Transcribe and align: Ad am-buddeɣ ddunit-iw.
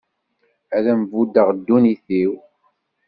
Ad 0.75 0.85
am-buddeɣ 0.91 1.47
ddunit-iw. 1.57 2.33